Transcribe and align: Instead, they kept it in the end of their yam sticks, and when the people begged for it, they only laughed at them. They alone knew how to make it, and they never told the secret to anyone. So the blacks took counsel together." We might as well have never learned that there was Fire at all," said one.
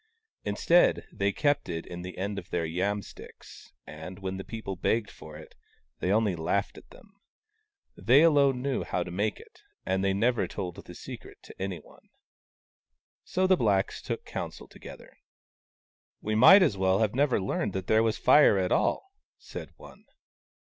Instead, 0.43 1.05
they 1.13 1.31
kept 1.31 1.69
it 1.69 1.85
in 1.85 2.01
the 2.01 2.17
end 2.17 2.39
of 2.39 2.49
their 2.49 2.65
yam 2.65 3.03
sticks, 3.03 3.71
and 3.85 4.17
when 4.17 4.37
the 4.37 4.43
people 4.43 4.75
begged 4.75 5.11
for 5.11 5.37
it, 5.37 5.53
they 5.99 6.11
only 6.11 6.35
laughed 6.35 6.75
at 6.75 6.89
them. 6.89 7.21
They 7.95 8.23
alone 8.23 8.63
knew 8.63 8.83
how 8.83 9.03
to 9.03 9.11
make 9.11 9.39
it, 9.39 9.61
and 9.85 10.03
they 10.03 10.13
never 10.15 10.47
told 10.47 10.77
the 10.83 10.95
secret 10.95 11.37
to 11.43 11.61
anyone. 11.61 12.09
So 13.25 13.45
the 13.45 13.55
blacks 13.57 14.01
took 14.01 14.25
counsel 14.25 14.67
together." 14.67 15.19
We 16.23 16.33
might 16.33 16.63
as 16.63 16.75
well 16.75 16.97
have 16.97 17.13
never 17.13 17.39
learned 17.39 17.73
that 17.73 17.85
there 17.85 18.01
was 18.01 18.17
Fire 18.17 18.57
at 18.57 18.71
all," 18.71 19.07
said 19.37 19.69
one. 19.75 20.05